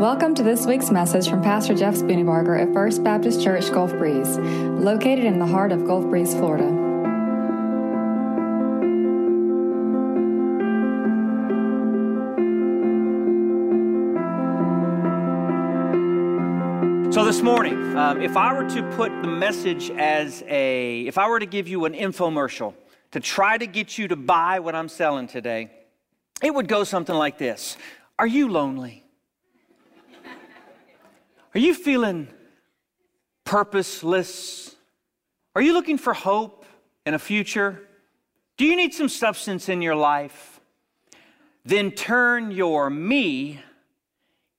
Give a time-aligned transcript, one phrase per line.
[0.00, 4.38] Welcome to this week's message from Pastor Jeff Spooneybarger at First Baptist Church Gulf Breeze,
[4.38, 6.64] located in the heart of Gulf Breeze, Florida.
[17.12, 21.28] So, this morning, um, if I were to put the message as a, if I
[21.28, 22.72] were to give you an infomercial
[23.10, 25.70] to try to get you to buy what I'm selling today,
[26.42, 27.76] it would go something like this
[28.18, 29.04] Are you lonely?
[31.54, 32.28] Are you feeling
[33.44, 34.76] purposeless?
[35.56, 36.64] Are you looking for hope
[37.04, 37.82] and a future?
[38.56, 40.60] Do you need some substance in your life?
[41.64, 43.60] Then turn your me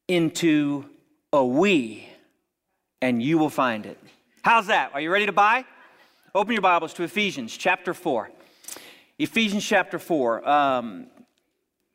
[0.07, 0.85] into
[1.31, 2.09] a we,
[3.01, 3.97] and you will find it.
[4.41, 4.91] How's that?
[4.93, 5.63] Are you ready to buy?
[6.35, 8.29] Open your Bibles to Ephesians chapter 4.
[9.17, 10.49] Ephesians chapter 4.
[10.49, 11.07] Um,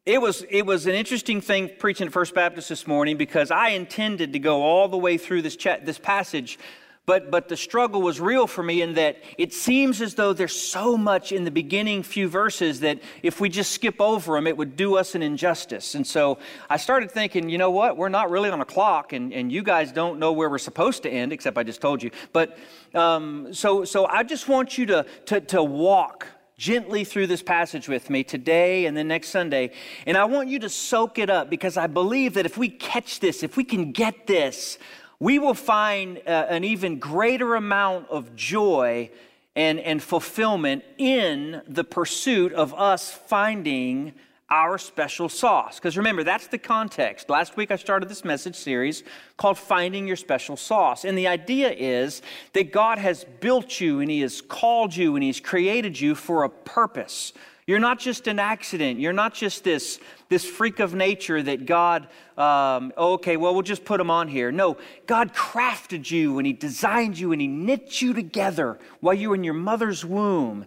[0.07, 3.71] it was, it was an interesting thing preaching at First Baptist this morning because I
[3.71, 6.61] intended to go all the way through this, chat, this passage,
[7.07, 10.55] but, but the struggle was real for me in that it seems as though there's
[10.55, 14.57] so much in the beginning few verses that if we just skip over them, it
[14.57, 15.97] would do us an injustice.
[15.97, 16.39] And so
[16.71, 17.97] I started thinking, you know what?
[17.97, 21.03] We're not really on a clock, and, and you guys don't know where we're supposed
[21.03, 22.13] to end, except I just told you.
[22.33, 22.57] But
[22.95, 26.29] um, so, so I just want you to, to, to walk
[26.59, 29.71] gently through this passage with me today and then next Sunday.
[30.07, 33.21] And I want you to soak it up because I believe that if we catch
[33.21, 34.79] this, if we can get this,
[35.19, 39.11] we will find uh, an even greater amount of joy
[39.55, 44.15] and, and fulfillment in the pursuit of us finding
[44.49, 45.77] our special sauce.
[45.77, 47.29] Because remember, that's the context.
[47.29, 49.03] Last week I started this message series
[49.37, 51.05] called Finding Your Special Sauce.
[51.05, 52.23] And the idea is
[52.53, 56.45] that God has built you and He has called you and He's created you for
[56.45, 57.33] a purpose.
[57.67, 59.01] You're not just an accident.
[59.01, 62.07] You're not just this, this freak of nature that God,
[62.39, 64.53] um, okay, well, we'll just put him on here.
[64.53, 64.77] No,
[65.07, 69.35] God crafted you and He designed you and He knit you together while you were
[69.35, 70.67] in your mother's womb.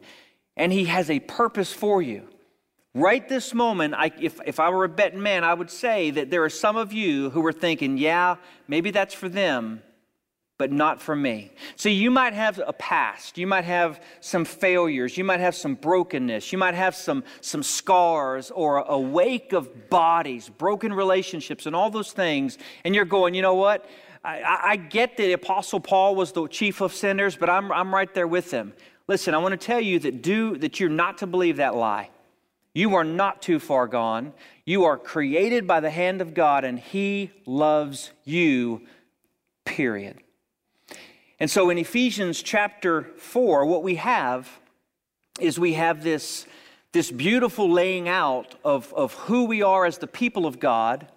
[0.57, 2.27] And He has a purpose for you.
[2.95, 6.31] Right this moment, I, if, if I were a betting man, I would say that
[6.31, 9.83] there are some of you who are thinking, yeah, maybe that's for them,
[10.57, 11.51] but not for me.
[11.75, 15.75] So you might have a past, you might have some failures, you might have some
[15.75, 21.75] brokenness, you might have some, some scars or a wake of bodies, broken relationships, and
[21.75, 22.57] all those things.
[22.83, 23.87] And you're going, you know what?
[24.23, 28.11] I, I get that Apostle Paul was the chief of sinners, but I'm, I'm right
[28.13, 28.73] there with him.
[29.07, 32.09] Listen, I want to tell you that, do, that you're not to believe that lie.
[32.73, 34.33] You are not too far gone.
[34.65, 38.83] You are created by the hand of God, and He loves you,
[39.65, 40.19] period.
[41.39, 44.49] And so in Ephesians chapter 4, what we have
[45.39, 46.45] is we have this,
[46.91, 51.07] this beautiful laying out of, of who we are as the people of God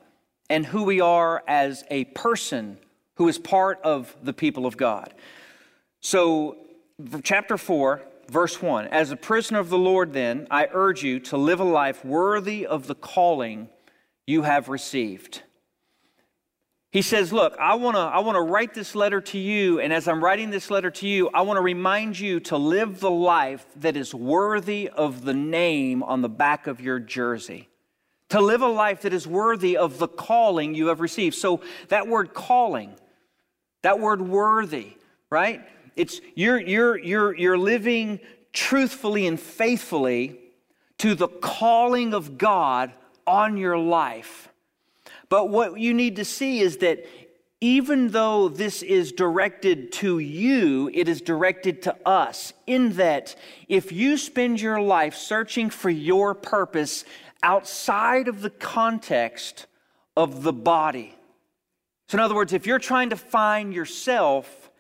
[0.49, 2.79] and who we are as a person
[3.17, 5.13] who is part of the people of God.
[6.01, 6.57] So,
[7.23, 8.03] chapter 4,
[8.33, 11.65] verse 1 As a prisoner of the Lord, then, I urge you to live a
[11.65, 13.69] life worthy of the calling
[14.27, 15.43] you have received.
[16.91, 20.09] He says, Look, I want to I wanna write this letter to you, and as
[20.09, 23.65] I'm writing this letter to you, I want to remind you to live the life
[23.77, 27.69] that is worthy of the name on the back of your jersey.
[28.31, 31.35] To live a life that is worthy of the calling you have received.
[31.35, 32.95] So, that word calling,
[33.83, 34.97] that word worthy,
[35.29, 35.63] right?
[35.97, 38.21] It's you're, you're, you're, you're living
[38.53, 40.39] truthfully and faithfully
[40.99, 42.93] to the calling of God
[43.27, 44.49] on your life.
[45.29, 47.05] But what you need to see is that
[47.61, 52.53] even though this is directed to you, it is directed to us.
[52.67, 53.37] In that,
[53.69, 57.05] if you spend your life searching for your purpose
[57.43, 59.67] outside of the context
[60.17, 61.15] of the body,
[62.09, 64.72] so in other words, if you're trying to find yourself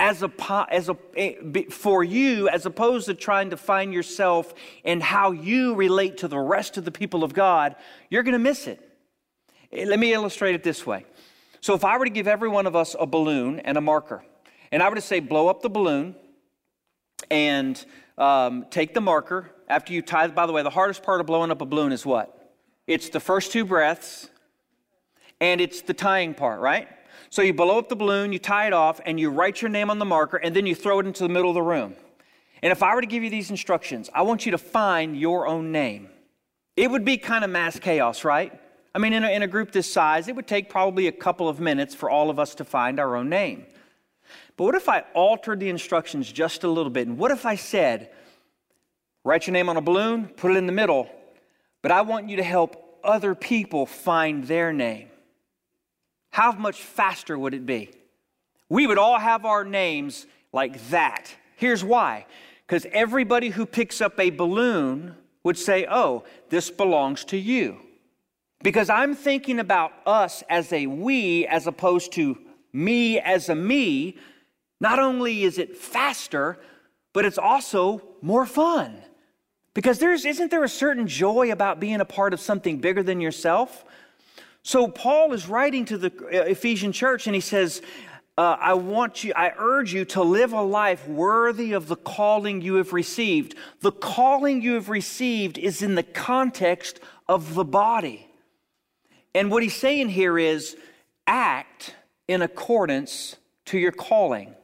[0.00, 1.34] as a, as a, eh,
[1.68, 6.38] for you as opposed to trying to find yourself and how you relate to the
[6.38, 7.76] rest of the people of God,
[8.08, 8.80] you're going to miss it.
[9.70, 11.04] Eh, let me illustrate it this way.
[11.60, 14.24] So, if I were to give every one of us a balloon and a marker,
[14.72, 16.14] and I were to say, blow up the balloon
[17.30, 17.84] and
[18.16, 21.50] um, take the marker after you tie, by the way, the hardest part of blowing
[21.50, 22.54] up a balloon is what?
[22.86, 24.30] It's the first two breaths
[25.40, 26.88] and it's the tying part, right?
[27.30, 29.88] So you blow up the balloon, you tie it off, and you write your name
[29.88, 31.94] on the marker, and then you throw it into the middle of the room.
[32.60, 35.46] And if I were to give you these instructions, I want you to find your
[35.46, 36.08] own name.
[36.76, 38.60] It would be kind of mass chaos, right?
[38.94, 41.48] I mean, in a, in a group this size, it would take probably a couple
[41.48, 43.64] of minutes for all of us to find our own name.
[44.56, 47.06] But what if I altered the instructions just a little bit?
[47.06, 48.10] And what if I said,
[49.24, 51.08] write your name on a balloon, put it in the middle,
[51.80, 55.09] but I want you to help other people find their name?
[56.30, 57.90] How much faster would it be?
[58.68, 61.34] We would all have our names like that.
[61.56, 62.26] Here's why
[62.66, 67.78] because everybody who picks up a balloon would say, Oh, this belongs to you.
[68.62, 72.38] Because I'm thinking about us as a we as opposed to
[72.72, 74.16] me as a me.
[74.80, 76.58] Not only is it faster,
[77.12, 79.02] but it's also more fun.
[79.74, 83.20] Because there's, isn't there a certain joy about being a part of something bigger than
[83.20, 83.84] yourself?
[84.62, 87.82] So Paul is writing to the uh, Ephesian church and he says,
[88.38, 92.62] uh, I want you, I urge you to live a life worthy of the calling
[92.62, 93.54] you have received.
[93.80, 98.26] The calling you have received is in the context of the body.
[99.34, 100.76] And what he's saying here is
[101.26, 101.94] act
[102.28, 103.36] in accordance
[103.66, 104.54] to your calling.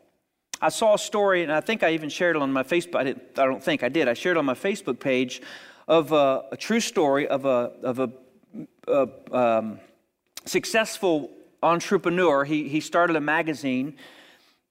[0.61, 2.97] I saw a story, and I think I even shared it on my Facebook.
[2.97, 4.09] I, didn't, I don't think I did.
[4.09, 5.43] I shared it on my Facebook page
[5.87, 8.11] of a, a true story of a, of a,
[8.89, 9.81] a um,
[10.47, 11.31] successful
[11.63, 12.45] entrepreneur.
[12.45, 13.97] He, he started a magazine.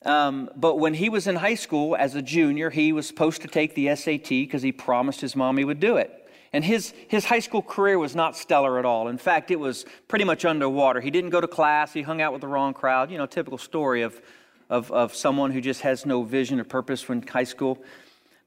[0.05, 3.47] Um, but when he was in high school as a junior, he was supposed to
[3.47, 6.21] take the SAT because he promised his mom he would do it.
[6.53, 9.07] And his, his high school career was not stellar at all.
[9.09, 11.01] In fact, it was pretty much underwater.
[11.01, 13.11] He didn't go to class, he hung out with the wrong crowd.
[13.11, 14.21] You know, typical story of,
[14.69, 17.83] of, of someone who just has no vision or purpose when high school.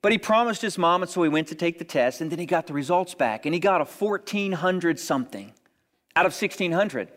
[0.01, 2.39] But he promised his mom, and so he went to take the test, and then
[2.39, 5.53] he got the results back, and he got a 1400 something
[6.15, 7.09] out of 1600.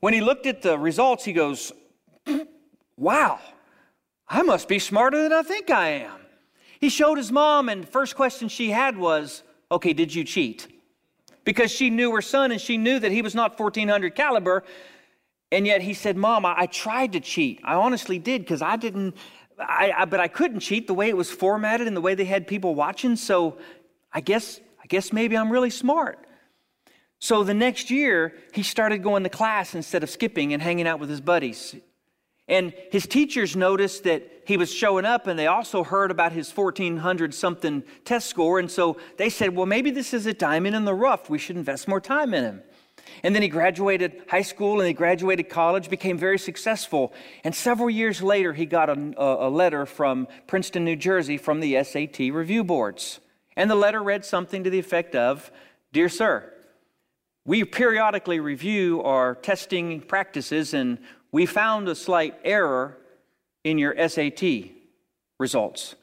[0.00, 1.72] When he looked at the results, he goes,
[2.96, 3.40] Wow,
[4.28, 6.20] I must be smarter than I think I am.
[6.80, 9.42] He showed his mom, and the first question she had was,
[9.72, 10.68] Okay, did you cheat?
[11.44, 14.64] Because she knew her son and she knew that he was not 1400 caliber.
[15.52, 17.60] And yet he said, Mom, I, I tried to cheat.
[17.64, 19.16] I honestly did because I didn't,
[19.58, 22.24] I, I, but I couldn't cheat the way it was formatted and the way they
[22.24, 23.16] had people watching.
[23.16, 23.58] So
[24.12, 26.26] I guess, I guess maybe I'm really smart.
[27.18, 31.00] So the next year, he started going to class instead of skipping and hanging out
[31.00, 31.74] with his buddies.
[32.46, 36.54] And his teachers noticed that he was showing up, and they also heard about his
[36.54, 38.58] 1400 something test score.
[38.58, 41.30] And so they said, Well, maybe this is a diamond in the rough.
[41.30, 42.62] We should invest more time in him.
[43.22, 47.12] And then he graduated high school and he graduated college, became very successful.
[47.42, 51.82] And several years later, he got a, a letter from Princeton, New Jersey, from the
[51.82, 53.20] SAT review boards.
[53.56, 55.50] And the letter read something to the effect of
[55.92, 56.52] Dear Sir,
[57.46, 60.98] we periodically review our testing practices, and
[61.30, 62.96] we found a slight error
[63.64, 64.42] in your SAT
[65.38, 65.94] results.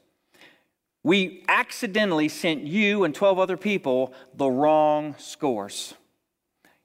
[1.04, 5.94] We accidentally sent you and 12 other people the wrong scores.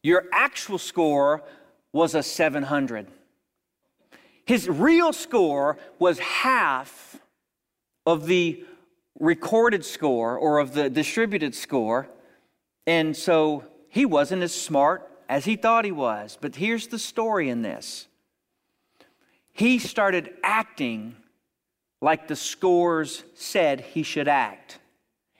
[0.01, 1.43] Your actual score
[1.93, 3.07] was a 700.
[4.45, 7.19] His real score was half
[8.05, 8.63] of the
[9.19, 12.07] recorded score or of the distributed score.
[12.87, 13.65] And so
[13.97, 16.37] he wasn't as smart as he thought he was.
[16.39, 18.05] But here's the story in this
[19.51, 21.15] he started acting
[21.99, 24.77] like the scores said he should act.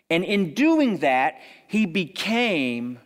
[0.09, 1.35] And in doing that,
[1.67, 2.97] he became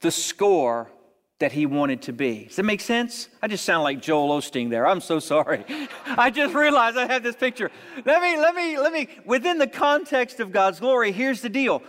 [0.00, 0.90] the score
[1.38, 2.44] that he wanted to be.
[2.44, 3.28] Does that make sense?
[3.42, 4.86] I just sound like Joel Osteen there.
[4.86, 5.66] I'm so sorry.
[6.06, 7.70] I just realized I had this picture.
[8.06, 11.82] Let me, let me, let me, within the context of God's glory, here's the deal.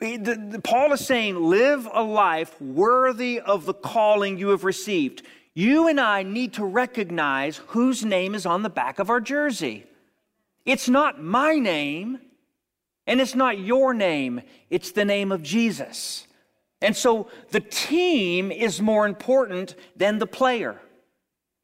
[0.00, 5.22] Paul is saying, live a life worthy of the calling you have received.
[5.52, 9.84] You and I need to recognize whose name is on the back of our jersey.
[10.64, 12.20] It's not my name,
[13.06, 16.26] and it's not your name, it's the name of Jesus.
[16.80, 20.80] And so the team is more important than the player.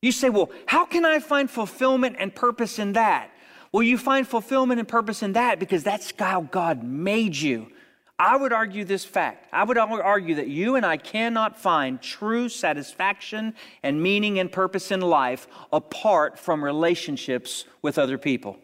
[0.02, 3.30] You say, well, how can I find fulfillment and purpose in that?
[3.72, 7.68] Well, you find fulfillment and purpose in that because that's how God made you.
[8.18, 9.46] I would argue this fact.
[9.52, 14.90] I would argue that you and I cannot find true satisfaction and meaning and purpose
[14.90, 18.56] in life apart from relationships with other people.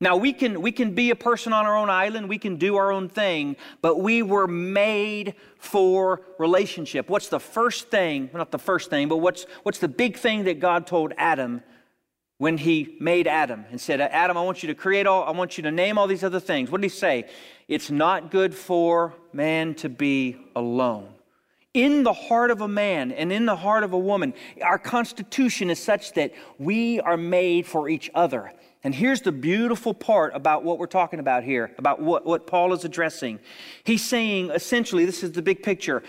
[0.00, 2.76] Now, we can, we can be a person on our own island, we can do
[2.76, 7.08] our own thing, but we were made for relationship.
[7.08, 10.60] What's the first thing, not the first thing, but what's, what's the big thing that
[10.60, 11.62] God told Adam
[12.38, 15.56] when he made Adam and said, Adam, I want you to create all, I want
[15.56, 16.70] you to name all these other things.
[16.70, 17.28] What did he say?
[17.66, 21.08] It's not good for man to be alone.
[21.72, 25.68] In the heart of a man and in the heart of a woman, our constitution
[25.70, 28.52] is such that we are made for each other.
[28.82, 32.72] And here's the beautiful part about what we're talking about here, about what, what Paul
[32.72, 33.40] is addressing.
[33.82, 36.02] He's saying essentially, this is the big picture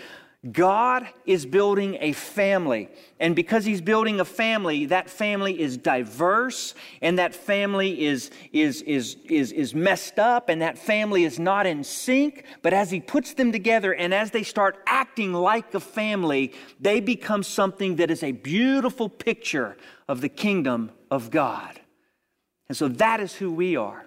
[0.52, 2.88] God is building a family.
[3.18, 8.82] And because He's building a family, that family is diverse and that family is, is,
[8.82, 12.44] is, is, is messed up and that family is not in sync.
[12.62, 17.00] But as He puts them together and as they start acting like a family, they
[17.00, 19.76] become something that is a beautiful picture
[20.06, 21.80] of the kingdom of God.
[22.68, 24.06] And so that is who we are.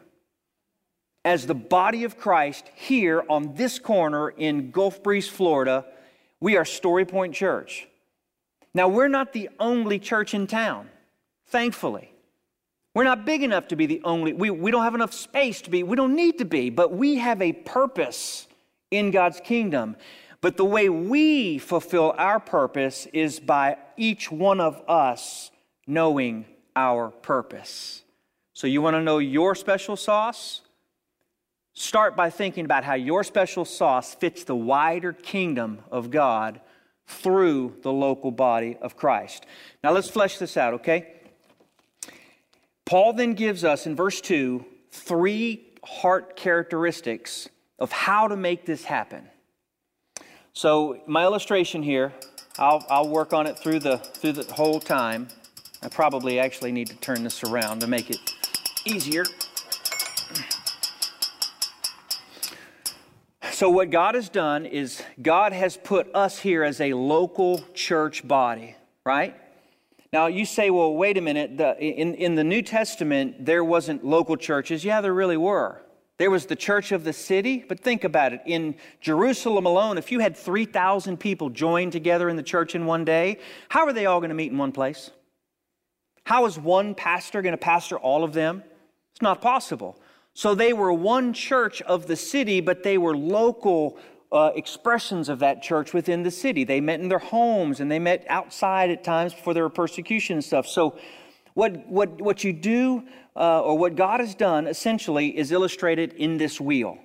[1.25, 5.85] As the body of Christ here on this corner in Gulf Breeze, Florida,
[6.41, 7.88] we are Story Point Church.
[8.74, 10.89] Now, we're not the only church in town,
[11.48, 12.12] thankfully.
[12.93, 15.69] We're not big enough to be the only, we, we don't have enough space to
[15.69, 18.48] be, we don't need to be, but we have a purpose
[18.89, 19.95] in God's kingdom.
[20.41, 25.51] But the way we fulfill our purpose is by each one of us
[25.86, 26.45] knowing
[26.75, 28.03] our purpose.
[28.53, 30.62] So, you want to know your special sauce?
[31.73, 36.59] Start by thinking about how your special sauce fits the wider kingdom of God
[37.07, 39.45] through the local body of Christ.
[39.83, 41.13] Now let's flesh this out, okay?
[42.85, 47.47] Paul then gives us in verse 2 three heart characteristics
[47.79, 49.27] of how to make this happen.
[50.53, 52.11] So, my illustration here,
[52.59, 55.29] I'll, I'll work on it through the, through the whole time.
[55.81, 58.19] I probably actually need to turn this around to make it
[58.85, 59.23] easier.
[63.62, 68.27] So, what God has done is God has put us here as a local church
[68.27, 68.75] body,
[69.06, 69.36] right?
[70.12, 71.60] Now, you say, well, wait a minute.
[71.60, 74.84] The, in, in the New Testament, there wasn't local churches.
[74.84, 75.80] Yeah, there really were.
[76.18, 78.41] There was the church of the city, but think about it.
[78.48, 83.06] In Jerusalem alone, if you had 3,000 people join together in the church in one
[83.06, 83.38] day,
[83.70, 85.12] how are they all going to meet in one place?
[86.24, 88.63] How is one pastor going to pastor all of them?
[89.13, 90.01] It's not possible.
[90.33, 93.97] So they were one church of the city, but they were local
[94.31, 96.63] uh, expressions of that church within the city.
[96.63, 100.35] They met in their homes and they met outside at times before there were persecution
[100.35, 100.67] and stuff.
[100.67, 100.97] So,
[101.53, 103.03] what, what, what you do,
[103.35, 106.97] uh, or what God has done essentially, is illustrated in this wheel.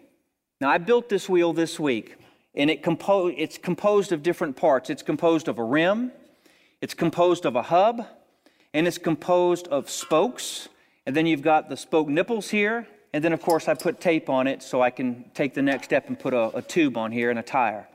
[0.60, 2.16] Now, I built this wheel this week,
[2.54, 4.88] and it compo- it's composed of different parts.
[4.88, 6.12] It's composed of a rim,
[6.80, 8.06] it's composed of a hub,
[8.72, 10.68] and it's composed of spokes.
[11.04, 14.28] And then you've got the spoke nipples here, and then, of course, I put tape
[14.28, 17.12] on it so I can take the next step and put a, a tube on
[17.12, 17.88] here and a tire.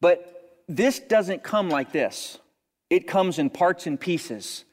[0.00, 2.38] But this doesn't come like this,
[2.90, 4.64] it comes in parts and pieces.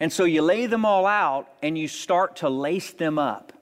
[0.00, 3.52] And so you lay them all out and you start to lace them up.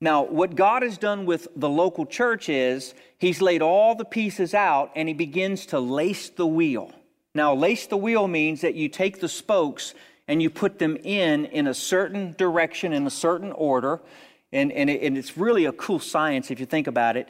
[0.00, 4.54] Now, what God has done with the local church is He's laid all the pieces
[4.54, 6.90] out and He begins to lace the wheel.
[7.34, 9.94] Now, lace the wheel means that you take the spokes
[10.30, 14.00] and you put them in in a certain direction, in a certain order.
[14.52, 17.28] And, and, it, and it's really a cool science if you think about it.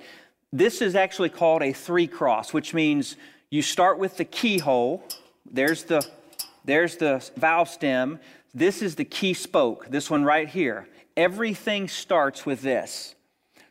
[0.53, 3.17] This is actually called a three cross, which means
[3.49, 5.03] you start with the keyhole.
[5.51, 6.07] There's the,
[6.67, 8.19] there's the valve stem.
[8.53, 10.87] This is the key spoke, this one right here.
[11.17, 13.15] Everything starts with this.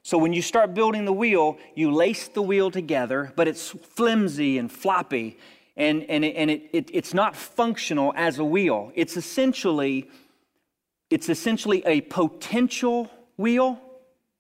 [0.01, 4.57] So when you start building the wheel, you lace the wheel together, but it's flimsy
[4.57, 5.37] and floppy
[5.79, 8.91] and, and, it, and it, it, it's not functional as a wheel.
[8.95, 10.09] It's essentially,
[11.09, 13.79] it's essentially a potential wheel,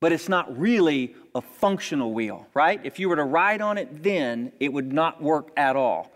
[0.01, 2.81] but it's not really a functional wheel, right?
[2.83, 6.11] If you were to ride on it then, it would not work at all.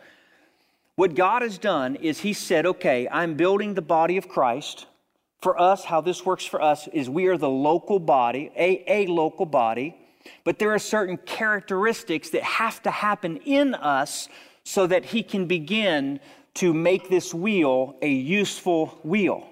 [0.95, 4.85] What God has done is He said, okay, I'm building the body of Christ.
[5.41, 9.07] For us, how this works for us is we are the local body, a, a
[9.07, 9.95] local body,
[10.43, 14.29] but there are certain characteristics that have to happen in us
[14.63, 16.19] so that he can begin
[16.55, 19.47] to make this wheel a useful wheel.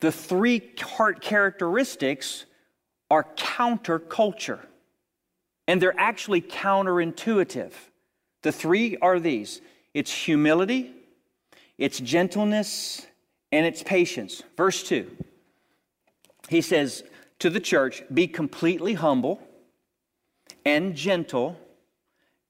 [0.00, 2.46] The three heart characteristics
[3.10, 4.60] are counterculture,
[5.66, 7.72] and they're actually counterintuitive.
[8.42, 9.60] The three are these
[9.94, 10.92] it's humility,
[11.76, 13.06] it's gentleness,
[13.50, 14.42] and it's patience.
[14.56, 15.10] Verse 2,
[16.48, 17.02] he says
[17.40, 19.40] to the church, Be completely humble
[20.64, 21.58] and gentle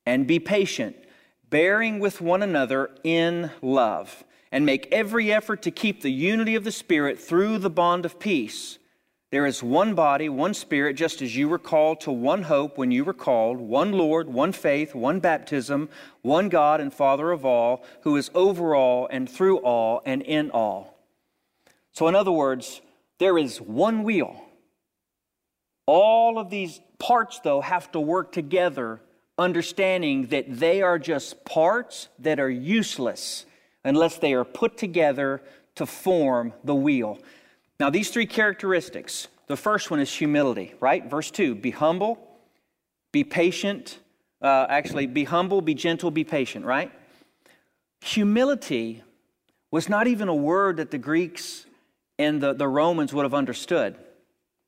[0.04, 0.96] and be patient
[1.50, 6.64] bearing with one another in love, and make every effort to keep the unity of
[6.64, 8.78] the Spirit through the bond of peace.
[9.30, 12.90] There is one body, one Spirit, just as you were called to one hope when
[12.90, 15.90] you were called, one Lord, one faith, one baptism,
[16.22, 20.50] one God and Father of all, who is over all and through all and in
[20.50, 20.98] all.
[21.92, 22.80] So, in other words,
[23.18, 24.44] there is one wheel.
[25.84, 29.00] All of these parts, though, have to work together
[29.38, 33.46] understanding that they are just parts that are useless
[33.84, 35.40] unless they are put together
[35.76, 37.18] to form the wheel.
[37.78, 41.04] Now, these three characteristics the first one is humility, right?
[41.10, 42.18] Verse 2 be humble,
[43.12, 43.98] be patient,
[44.40, 46.92] Uh, actually, be humble, be gentle, be patient, right?
[48.02, 49.02] Humility
[49.72, 51.66] was not even a word that the Greeks
[52.20, 53.96] and the, the Romans would have understood.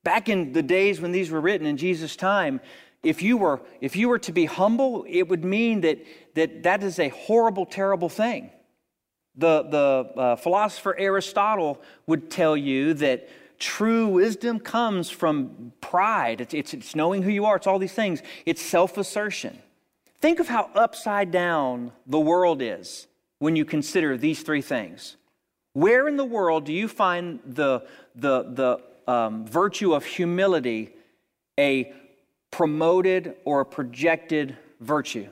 [0.02, 2.60] Back in the days when these were written in Jesus' time,
[3.02, 6.04] if you were, if you were to be humble, it would mean that
[6.34, 8.50] that, that is a horrible, terrible thing.
[9.36, 13.28] The, the uh, philosopher Aristotle would tell you that
[13.58, 16.40] true wisdom comes from pride.
[16.40, 19.58] It's, it's, it's knowing who you are, it's all these things, it's self assertion.
[20.20, 23.06] Think of how upside down the world is
[23.38, 25.16] when you consider these three things.
[25.72, 28.42] Where in the world do you find the, the,
[29.06, 30.90] the um, virtue of humility
[31.58, 31.92] a
[32.50, 35.28] promoted or a projected virtue?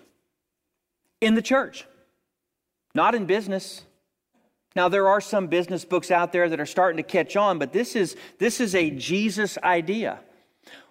[1.21, 1.85] In the church,
[2.95, 3.83] not in business.
[4.77, 7.73] Now, there are some business books out there that are starting to catch on, but
[7.73, 10.21] this is, this is a Jesus idea.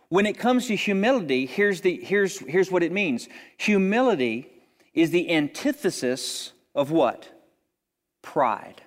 [0.10, 4.50] When it comes to humility, here's, the, here's, here's what it means humility
[4.94, 7.30] is the antithesis of what?
[8.22, 8.82] Pride.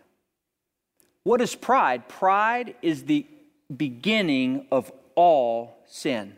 [1.22, 2.08] What is pride?
[2.08, 3.26] Pride is the
[3.74, 6.36] beginning of all sin.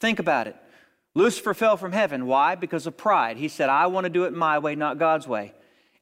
[0.00, 0.56] Think about it.
[1.14, 2.26] Lucifer fell from heaven.
[2.26, 2.54] Why?
[2.54, 3.36] Because of pride.
[3.36, 5.52] He said, I want to do it my way, not God's way.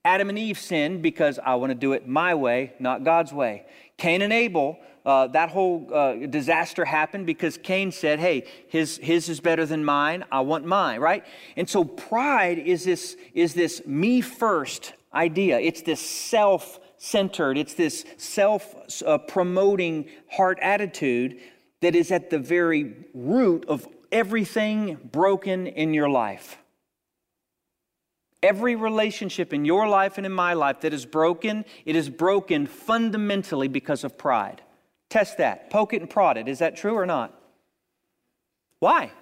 [0.05, 3.67] Adam and Eve sinned because I want to do it my way, not God's way.
[3.97, 9.29] Cain and Abel, uh, that whole uh, disaster happened because Cain said, Hey, his, his
[9.29, 10.25] is better than mine.
[10.31, 11.25] I want mine, right?
[11.57, 15.59] And so pride is this, is this me first idea.
[15.59, 18.75] It's this self centered, it's this self
[19.05, 21.41] uh, promoting heart attitude
[21.87, 26.59] that is at the very root of everything broken in your life.
[28.43, 32.67] Every relationship in your life and in my life that is broken, it is broken
[32.67, 34.63] fundamentally because of pride.
[35.11, 35.71] Test that.
[35.71, 36.49] Poke it and prod it.
[36.49, 37.41] Is that true or not?
[38.81, 39.13] Why?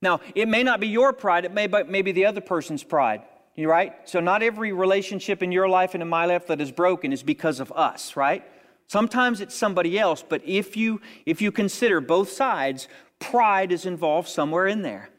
[0.00, 1.66] Now, it may not be your pride, it may
[2.00, 3.20] be the other person's pride.
[3.54, 3.92] You right?
[4.08, 7.22] So not every relationship in your life and in my life that is broken is
[7.22, 8.44] because of us, right?
[8.88, 12.88] Sometimes it's somebody else, but if you if you consider both sides,
[13.20, 15.10] pride is involved somewhere in there.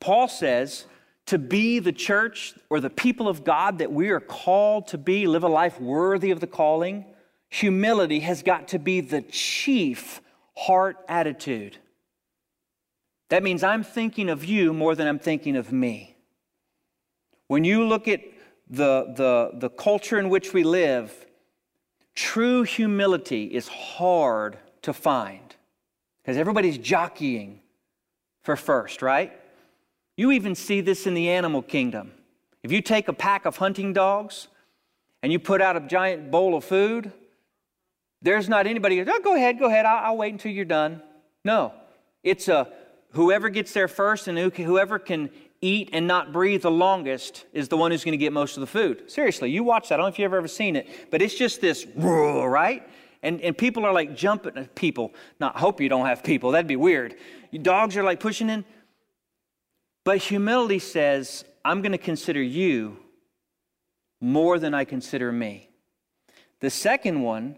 [0.00, 0.86] Paul says,
[1.26, 5.26] to be the church or the people of God that we are called to be,
[5.26, 7.04] live a life worthy of the calling,
[7.48, 10.20] humility has got to be the chief
[10.56, 11.78] heart attitude.
[13.28, 16.16] That means I'm thinking of you more than I'm thinking of me.
[17.48, 18.20] When you look at
[18.70, 21.25] the, the, the culture in which we live,
[22.16, 25.54] true humility is hard to find
[26.22, 27.60] because everybody's jockeying
[28.42, 29.32] for first, right?
[30.16, 32.12] You even see this in the animal kingdom.
[32.62, 34.48] If you take a pack of hunting dogs
[35.22, 37.12] and you put out a giant bowl of food,
[38.22, 41.02] there's not anybody oh, go ahead, go ahead, I'll, I'll, wait until you're done.
[41.44, 41.74] No,
[42.24, 42.68] it's a
[43.10, 45.30] whoever gets there first and whoever can
[45.66, 48.60] eat and not breathe the longest is the one who's going to get most of
[48.60, 49.10] the food.
[49.10, 49.94] Seriously, you watch that.
[49.94, 52.88] I don't know if you've ever seen it, but it's just this roar, right?
[53.22, 55.14] And, and people are like jumping at people.
[55.40, 57.16] Not hope you don't have people, that'd be weird.
[57.62, 58.64] Dogs are like pushing in.
[60.04, 62.98] But humility says, I'm going to consider you
[64.20, 65.68] more than I consider me.
[66.60, 67.56] The second one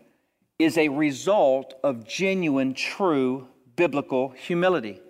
[0.59, 5.01] is a result of genuine, true biblical humility.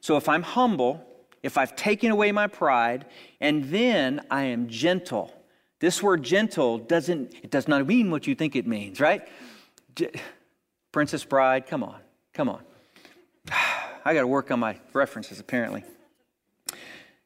[0.00, 1.04] So if I'm humble,
[1.44, 3.04] if I've taken away my pride,
[3.38, 5.30] and then I am gentle.
[5.78, 9.28] This word gentle doesn't, it does not mean what you think it means, right?
[10.90, 12.00] Princess Bride, come on,
[12.32, 12.62] come on.
[14.06, 15.84] I got to work on my references apparently.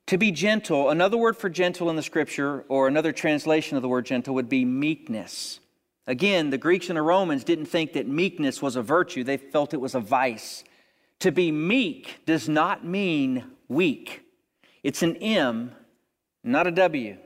[0.06, 3.88] To be gentle, another word for gentle in the scripture, or another translation of the
[3.88, 5.60] word gentle, would be meekness.
[6.08, 9.74] Again, the Greeks and the Romans didn't think that meekness was a virtue, they felt
[9.74, 10.64] it was a vice.
[11.20, 14.22] To be meek does not mean weak,
[14.82, 15.72] it's an M,
[16.44, 17.18] not a W.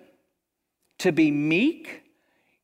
[1.01, 2.03] To be meek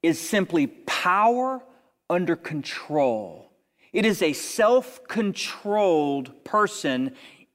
[0.03, 1.63] is simply power
[2.09, 3.51] under control.
[3.93, 7.15] It is a self controlled person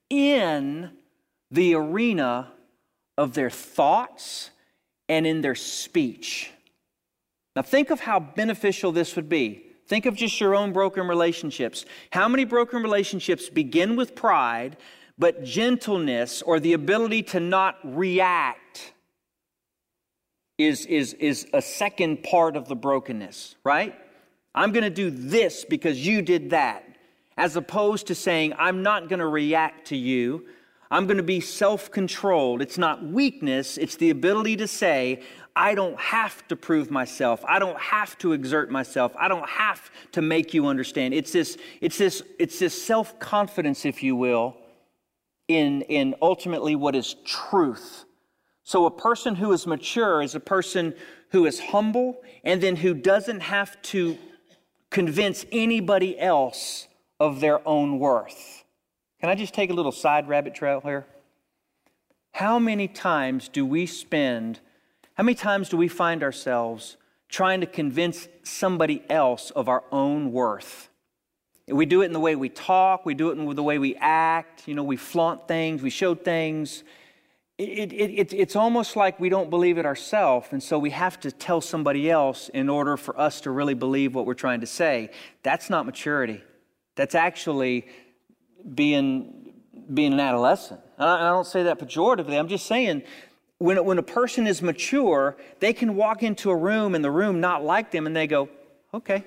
[0.09, 0.91] in
[1.51, 2.51] the arena
[3.17, 4.49] of their thoughts
[5.07, 6.51] and in their speech.
[7.55, 9.67] Now, think of how beneficial this would be.
[9.87, 11.85] Think of just your own broken relationships.
[12.11, 14.77] How many broken relationships begin with pride,
[15.17, 18.93] but gentleness or the ability to not react
[20.57, 23.95] is, is, is a second part of the brokenness, right?
[24.55, 26.83] I'm going to do this because you did that,
[27.37, 30.45] as opposed to saying, I'm not going to react to you.
[30.91, 32.61] I'm going to be self controlled.
[32.61, 35.23] It's not weakness, it's the ability to say,
[35.55, 37.43] I don't have to prove myself.
[37.47, 39.15] I don't have to exert myself.
[39.17, 41.13] I don't have to make you understand.
[41.13, 44.57] It's this, it's this, it's this self confidence, if you will,
[45.47, 48.05] in, in ultimately what is truth.
[48.63, 50.93] So, a person who is mature is a person
[51.29, 54.17] who is humble and then who doesn't have to
[54.89, 56.87] convince anybody else
[57.19, 58.63] of their own worth.
[59.19, 61.05] Can I just take a little side rabbit trail here?
[62.31, 64.59] How many times do we spend,
[65.15, 66.97] how many times do we find ourselves
[67.29, 70.89] trying to convince somebody else of our own worth?
[71.73, 73.95] We do it in the way we talk, we do it in the way we
[73.95, 76.83] act, you know, we flaunt things, we show things.
[77.57, 81.19] It, it, it, it's almost like we don't believe it ourselves, and so we have
[81.21, 84.67] to tell somebody else in order for us to really believe what we're trying to
[84.67, 85.09] say.
[85.41, 86.43] That's not maturity.
[86.95, 87.87] That's actually
[88.75, 89.53] being,
[89.91, 90.79] being an adolescent.
[90.97, 92.37] And I don't say that pejoratively.
[92.37, 93.03] I'm just saying
[93.57, 97.39] when, when a person is mature, they can walk into a room and the room
[97.39, 98.49] not like them, and they go,
[98.93, 99.23] okay.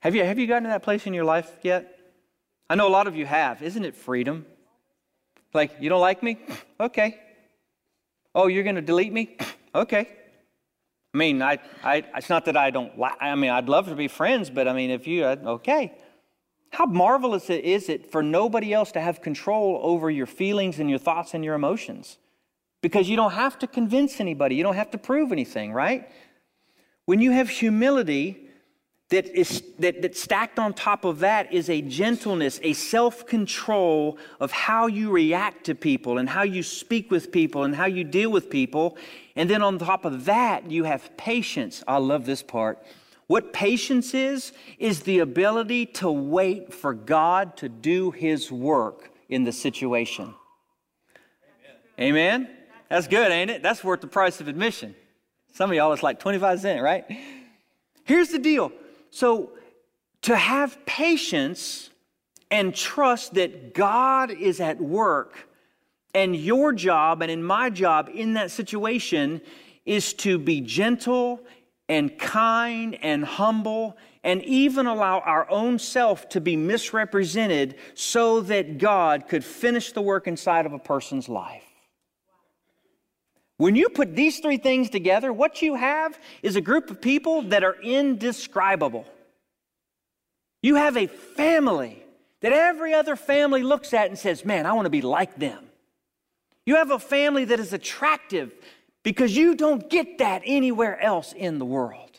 [0.00, 1.98] Have you, have you gotten to that place in your life yet?
[2.68, 3.62] I know a lot of you have.
[3.62, 4.46] Isn't it freedom?
[5.52, 6.38] Like, you don't like me?
[6.80, 7.20] Okay.
[8.34, 9.36] Oh, you're going to delete me?
[9.72, 10.08] Okay.
[11.14, 13.94] I mean, I, I, it's not that I don't like, I mean, I'd love to
[13.94, 15.92] be friends, but I mean, if you, uh, okay.
[16.72, 20.98] How marvelous is it for nobody else to have control over your feelings and your
[20.98, 22.18] thoughts and your emotions?
[22.80, 26.10] Because you don't have to convince anybody, you don't have to prove anything, right?
[27.06, 28.49] When you have humility,
[29.10, 34.50] that is that, that stacked on top of that is a gentleness a self-control of
[34.50, 38.30] how you react to people and how you speak with people and how you deal
[38.30, 38.96] with people
[39.36, 42.78] and then on top of that you have patience i love this part
[43.30, 49.44] what patience is, is the ability to wait for God to do His work in
[49.44, 50.34] the situation.
[51.96, 52.40] Amen?
[52.40, 52.56] Amen?
[52.88, 53.62] That's good, ain't it?
[53.62, 54.96] That's worth the price of admission.
[55.54, 57.04] Some of y'all, it's like 25 cents, right?
[58.02, 58.72] Here's the deal.
[59.10, 59.52] So,
[60.22, 61.90] to have patience
[62.50, 65.48] and trust that God is at work,
[66.14, 69.40] and your job and in my job in that situation
[69.86, 71.40] is to be gentle
[71.88, 78.78] and kind and humble and even allow our own self to be misrepresented so that
[78.78, 81.69] God could finish the work inside of a person's life.
[83.60, 87.42] When you put these three things together, what you have is a group of people
[87.42, 89.04] that are indescribable.
[90.62, 92.02] You have a family
[92.40, 95.62] that every other family looks at and says, Man, I want to be like them.
[96.64, 98.50] You have a family that is attractive
[99.02, 102.18] because you don't get that anywhere else in the world.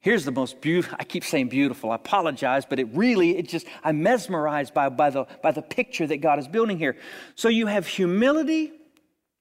[0.00, 3.66] Here's the most beautiful, I keep saying beautiful, I apologize, but it really, it just,
[3.84, 6.96] I'm mesmerized by, by, the, by the picture that God is building here.
[7.34, 8.72] So you have humility,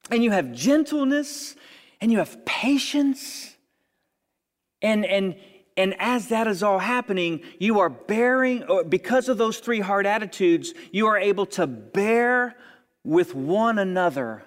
[0.10, 1.56] and you have gentleness,
[2.02, 3.56] and you have patience,
[4.82, 5.36] and, and,
[5.76, 10.74] and as that is all happening, you are bearing, because of those three hard attitudes,
[10.92, 12.56] you are able to bear
[13.04, 14.44] with one another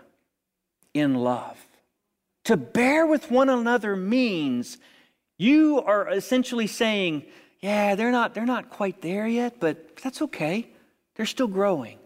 [0.92, 1.56] in love.
[2.44, 4.78] To bear with one another means
[5.38, 7.24] you are essentially saying,
[7.60, 10.68] yeah, they're not, they're not quite there yet, but that's okay.
[11.14, 11.99] They're still growing.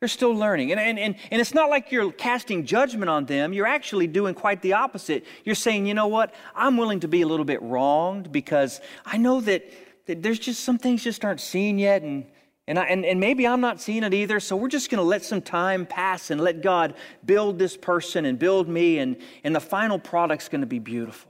[0.00, 0.70] They're still learning.
[0.70, 3.52] And, and, and, and it's not like you're casting judgment on them.
[3.52, 5.24] You're actually doing quite the opposite.
[5.44, 6.34] You're saying, you know what?
[6.54, 9.68] I'm willing to be a little bit wronged because I know that,
[10.06, 12.02] that there's just some things just aren't seen yet.
[12.02, 12.26] And,
[12.68, 15.04] and, I, and, and maybe I'm not seeing it either, so we're just going to
[15.04, 19.56] let some time pass and let God build this person and build me, and, and
[19.56, 21.27] the final product's going to be beautiful.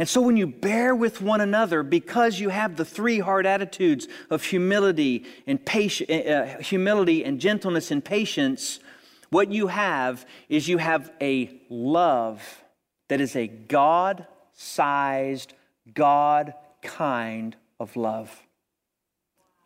[0.00, 4.08] And so when you bear with one another, because you have the three hard attitudes
[4.30, 8.80] of humility and patience, uh, humility and gentleness and patience,
[9.28, 12.62] what you have is you have a love
[13.08, 15.52] that is a God-sized,
[15.92, 18.42] God kind of love.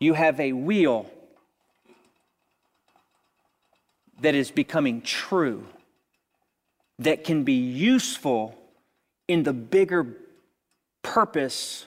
[0.01, 1.09] You have a wheel
[4.21, 5.65] that is becoming true,
[6.99, 8.59] that can be useful
[9.29, 10.19] in the bigger
[11.05, 11.87] purpose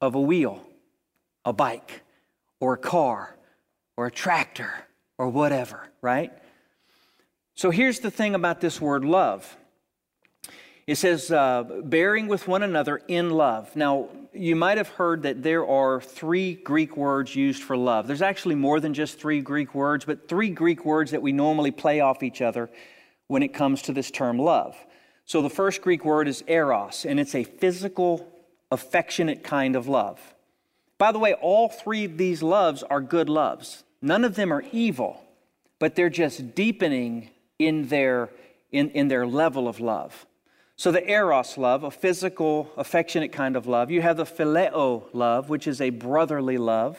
[0.00, 0.64] of a wheel,
[1.44, 2.02] a bike,
[2.58, 3.36] or a car,
[3.96, 4.72] or a tractor,
[5.16, 6.32] or whatever, right?
[7.54, 9.56] So here's the thing about this word love
[10.88, 13.76] it says, uh, bearing with one another in love.
[13.76, 18.06] Now, you might have heard that there are three Greek words used for love.
[18.06, 21.72] There's actually more than just three Greek words, but three Greek words that we normally
[21.72, 22.70] play off each other
[23.26, 24.78] when it comes to this term love.
[25.26, 28.26] So the first Greek word is eros, and it's a physical,
[28.70, 30.20] affectionate kind of love.
[30.98, 33.84] By the way, all three of these loves are good loves.
[34.02, 35.22] None of them are evil,
[35.78, 38.30] but they're just deepening in their,
[38.72, 40.26] in, in their level of love.
[40.76, 43.90] So, the eros love, a physical, affectionate kind of love.
[43.90, 46.96] You have the phileo love, which is a brotherly love.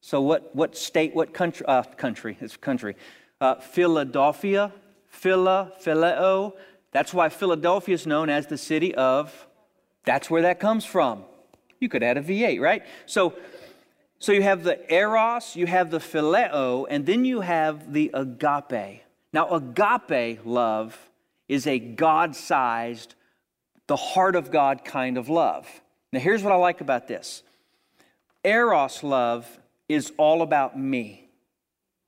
[0.00, 2.94] So, what, what state, what country, uh, country, it's country,
[3.40, 4.72] uh, Philadelphia,
[5.08, 6.52] Phila, Phileo.
[6.92, 9.46] That's why Philadelphia is known as the city of,
[10.06, 11.24] that's where that comes from.
[11.78, 12.82] You could add a V8, right?
[13.04, 13.34] So,
[14.18, 19.02] so you have the eros, you have the phileo, and then you have the agape.
[19.34, 20.96] Now, agape love
[21.48, 23.14] is a God sized,
[23.88, 25.68] the heart of God kind of love.
[26.12, 27.42] Now, here's what I like about this
[28.42, 31.28] Eros love is all about me.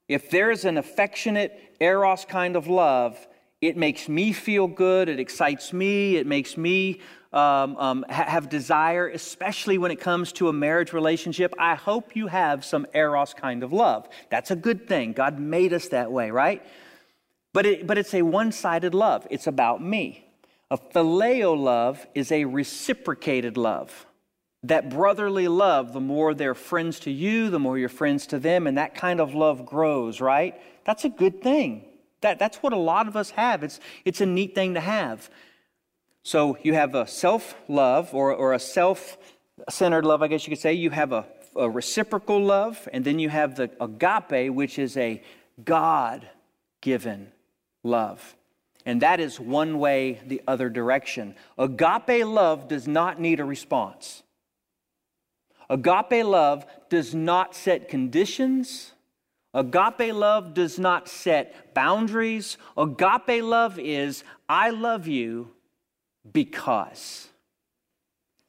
[0.08, 3.28] If there is an affectionate Eros kind of love,
[3.60, 7.00] it makes me feel good, it excites me, it makes me
[7.32, 11.54] um, um, ha- have desire, especially when it comes to a marriage relationship.
[11.58, 14.08] I hope you have some Eros kind of love.
[14.30, 15.12] That's a good thing.
[15.12, 16.64] God made us that way, right?
[17.52, 20.24] But, it, but it's a one sided love, it's about me.
[20.70, 24.06] A phileo love is a reciprocated love.
[24.64, 28.66] That brotherly love, the more they're friends to you, the more you're friends to them,
[28.66, 30.60] and that kind of love grows, right?
[30.84, 31.84] That's a good thing.
[32.20, 33.62] That, that's what a lot of us have.
[33.62, 35.30] It's, it's a neat thing to have.
[36.28, 39.16] So you have a self love or, or a self
[39.70, 40.74] centered love, I guess you could say.
[40.74, 41.24] You have a,
[41.56, 45.22] a reciprocal love, and then you have the agape, which is a
[45.64, 46.28] God
[46.82, 47.32] given
[47.82, 48.36] love.
[48.84, 51.34] And that is one way the other direction.
[51.56, 54.22] Agape love does not need a response.
[55.70, 58.92] Agape love does not set conditions.
[59.54, 62.58] Agape love does not set boundaries.
[62.76, 65.54] Agape love is, I love you
[66.32, 67.28] because.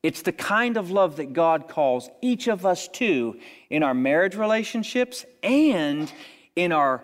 [0.02, 3.38] It's the kind of love that God calls each of us to
[3.70, 6.12] in our marriage relationships and
[6.56, 7.04] in our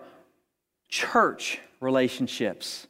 [0.88, 2.86] church relationships.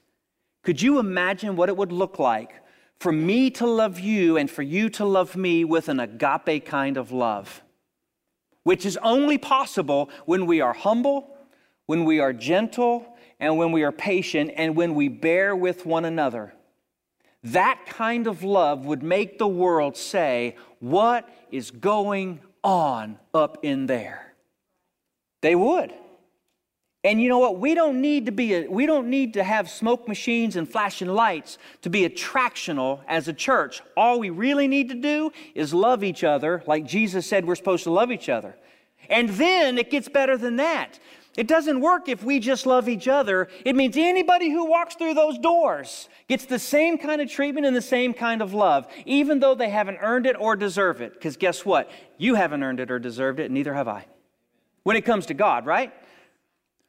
[0.62, 2.53] Could you imagine what it would look like
[2.99, 6.96] for me to love you and for you to love me with an agape kind
[6.96, 7.62] of love?
[8.62, 11.37] Which is only possible when we are humble,
[11.87, 16.05] when we are gentle, and when we are patient, and when we bear with one
[16.05, 16.53] another.
[17.47, 23.87] That kind of love would make the world say, What is going on up in
[23.87, 24.35] there?
[25.43, 25.95] They would.
[27.05, 27.61] And you know what?
[27.61, 31.07] We don't need to be a, we don't need to have smoke machines and flashing
[31.07, 33.81] lights to be attractional as a church.
[33.97, 37.85] All we really need to do is love each other like Jesus said we're supposed
[37.85, 38.57] to love each other.
[39.09, 40.99] And then it gets better than that.
[41.37, 43.49] It doesn't work if we just love each other.
[43.64, 47.77] It means anybody who walks through those doors gets the same kind of treatment and
[47.77, 51.12] the same kind of love, even though they haven't earned it or deserve it.
[51.12, 51.90] Because guess what?
[52.16, 54.07] You haven't earned it or deserved it, neither have I.
[54.83, 55.92] When it comes to God, right?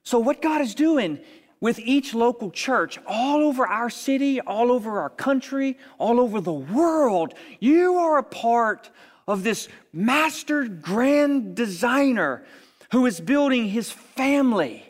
[0.03, 1.19] So, what God is doing
[1.59, 6.53] with each local church all over our city, all over our country, all over the
[6.53, 8.89] world, you are a part
[9.27, 12.45] of this master grand designer
[12.91, 14.83] who is building his family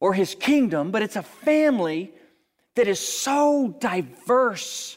[0.00, 2.12] or his kingdom, but it's a family
[2.76, 4.96] that is so diverse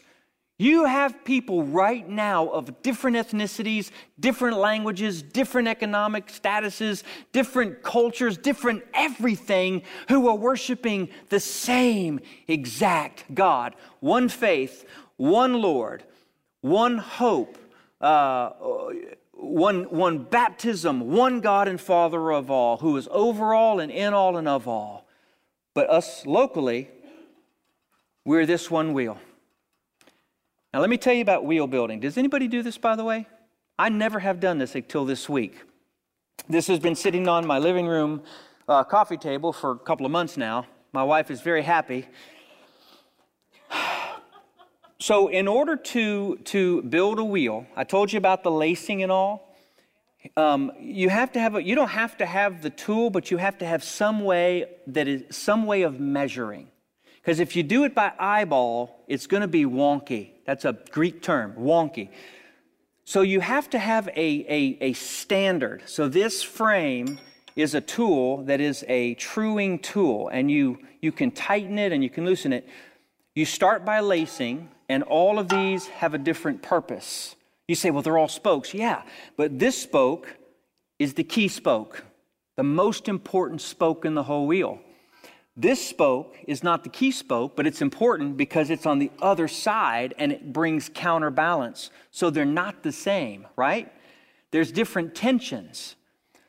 [0.59, 8.37] you have people right now of different ethnicities, different languages, different economic statuses, different cultures,
[8.37, 13.75] different everything who are worshiping the same exact God.
[13.99, 14.85] One faith,
[15.17, 16.03] one Lord,
[16.61, 17.57] one hope,
[17.99, 18.51] uh,
[19.43, 24.13] one, one baptism, one God and Father of all, who is over all and in
[24.13, 25.07] all and of all.
[25.73, 26.89] But us locally,
[28.25, 29.19] we're this one wheel.
[30.73, 31.99] Now, let me tell you about wheel building.
[31.99, 33.27] Does anybody do this, by the way?
[33.77, 35.61] I never have done this until this week.
[36.47, 38.23] This has been sitting on my living room
[38.67, 40.65] uh, coffee table for a couple of months now.
[40.91, 42.07] My wife is very happy.
[45.03, 49.11] So, in order to, to build a wheel, I told you about the lacing and
[49.11, 49.53] all.
[50.37, 53.35] Um, you have to have a, you don't have to have the tool, but you
[53.35, 56.69] have to have some way that is some way of measuring.
[57.17, 60.29] Because if you do it by eyeball, it's going to be wonky.
[60.45, 62.07] That's a Greek term, wonky.
[63.03, 65.83] So you have to have a, a, a standard.
[65.85, 67.19] So this frame
[67.57, 72.01] is a tool that is a truing tool, and you, you can tighten it and
[72.01, 72.69] you can loosen it.
[73.35, 77.35] You start by lacing, and all of these have a different purpose.
[77.67, 78.73] You say, well, they're all spokes.
[78.73, 79.03] Yeah,
[79.37, 80.37] but this spoke
[80.99, 82.05] is the key spoke,
[82.55, 84.79] the most important spoke in the whole wheel.
[85.55, 89.47] This spoke is not the key spoke, but it's important because it's on the other
[89.47, 91.91] side and it brings counterbalance.
[92.09, 93.91] So they're not the same, right?
[94.49, 95.95] There's different tensions.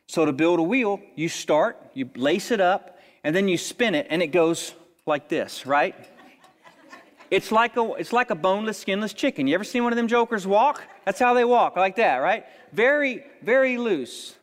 [0.07, 3.94] So to build a wheel, you start, you lace it up, and then you spin
[3.94, 4.75] it, and it goes
[5.07, 5.94] like this, right?
[7.31, 9.47] It's like a it's like a boneless, skinless chicken.
[9.47, 10.83] You ever seen one of them jokers walk?
[11.05, 12.45] That's how they walk, like that, right?
[12.73, 14.37] Very, very loose.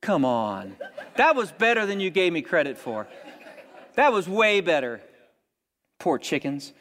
[0.00, 0.76] Come on.
[1.16, 3.08] That was better than you gave me credit for.
[3.94, 5.00] That was way better.
[5.98, 6.72] Poor chickens.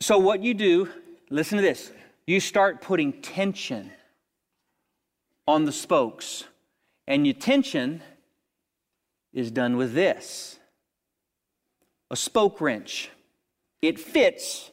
[0.00, 0.88] So, what you do,
[1.30, 1.92] listen to this
[2.26, 3.90] you start putting tension
[5.46, 6.44] on the spokes.
[7.06, 8.02] And your tension
[9.32, 10.58] is done with this
[12.10, 13.10] a spoke wrench.
[13.80, 14.70] It fits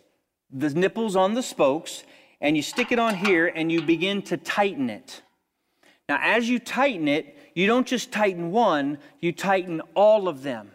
[0.52, 2.04] the nipples on the spokes,
[2.42, 5.22] and you stick it on here and you begin to tighten it.
[6.08, 10.72] Now, as you tighten it, you don't just tighten one, you tighten all of them.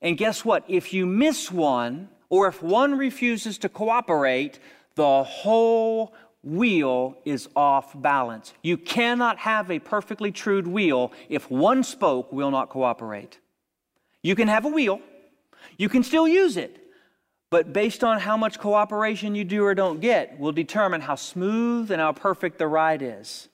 [0.00, 0.64] And guess what?
[0.68, 4.58] If you miss one, or if one refuses to cooperate,
[4.94, 8.52] the whole wheel is off balance.
[8.62, 13.38] You cannot have a perfectly trued wheel if one spoke will not cooperate.
[14.22, 15.00] You can have a wheel,
[15.76, 16.87] you can still use it,
[17.50, 21.90] but based on how much cooperation you do or don't get will determine how smooth
[21.90, 23.48] and how perfect the ride is.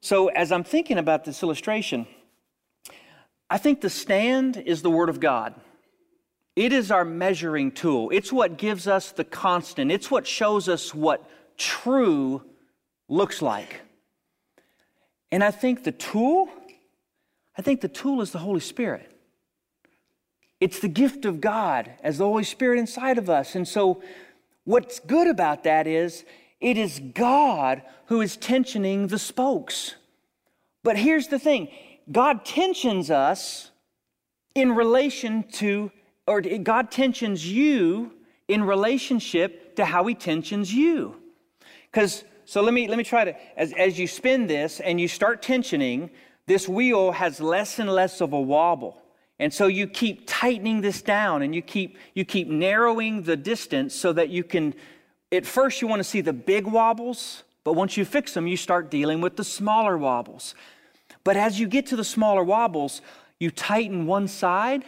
[0.00, 2.06] So, as I'm thinking about this illustration,
[3.50, 5.54] I think the stand is the Word of God.
[6.54, 8.10] It is our measuring tool.
[8.10, 9.90] It's what gives us the constant.
[9.90, 12.42] It's what shows us what true
[13.08, 13.80] looks like.
[15.30, 16.48] And I think the tool,
[17.56, 19.17] I think the tool is the Holy Spirit.
[20.60, 23.54] It's the gift of God as the Holy Spirit inside of us.
[23.54, 24.02] And so,
[24.64, 26.24] what's good about that is
[26.60, 29.94] it is God who is tensioning the spokes.
[30.82, 31.68] But here's the thing
[32.10, 33.70] God tensions us
[34.54, 35.92] in relation to,
[36.26, 38.12] or God tensions you
[38.48, 41.14] in relationship to how He tensions you.
[41.90, 45.06] Because, so let me, let me try to, as, as you spin this and you
[45.06, 46.10] start tensioning,
[46.46, 49.00] this wheel has less and less of a wobble.
[49.38, 53.94] And so you keep tightening this down and you keep, you keep narrowing the distance
[53.94, 54.74] so that you can,
[55.30, 58.56] at first, you want to see the big wobbles, but once you fix them, you
[58.56, 60.54] start dealing with the smaller wobbles.
[61.22, 63.00] But as you get to the smaller wobbles,
[63.38, 64.84] you tighten one side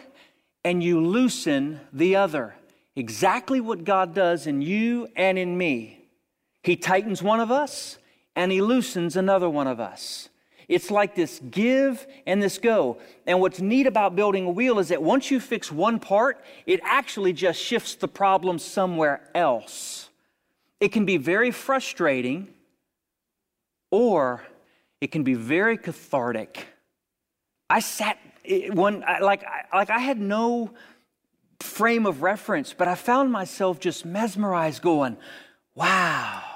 [0.63, 2.55] and you loosen the other.
[2.95, 6.09] Exactly what God does in you and in me.
[6.63, 7.97] He tightens one of us
[8.35, 10.29] and he loosens another one of us.
[10.71, 12.97] It's like this give and this go.
[13.27, 16.79] And what's neat about building a wheel is that once you fix one part, it
[16.85, 20.09] actually just shifts the problem somewhere else.
[20.79, 22.47] It can be very frustrating
[23.91, 24.43] or
[25.01, 26.65] it can be very cathartic.
[27.69, 28.17] I sat
[28.69, 30.71] one like like I had no
[31.59, 35.17] frame of reference, but I found myself just mesmerized going,
[35.75, 36.50] "Wow.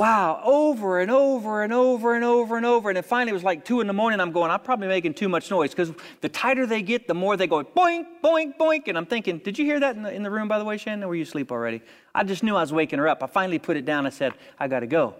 [0.00, 2.88] Wow, over and over and over and over and over.
[2.88, 4.18] And then finally it was like two in the morning.
[4.18, 7.36] I'm going, I'm probably making too much noise because the tighter they get, the more
[7.36, 8.88] they go boink, boink, boink.
[8.88, 10.78] And I'm thinking, did you hear that in the, in the room, by the way,
[10.78, 11.06] Shannon?
[11.06, 11.82] Were you asleep already?
[12.14, 13.22] I just knew I was waking her up.
[13.22, 14.06] I finally put it down.
[14.06, 15.16] I said, I got to go.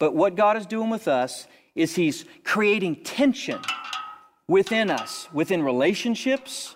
[0.00, 1.46] But what God is doing with us
[1.76, 3.60] is He's creating tension
[4.48, 6.74] within us, within relationships,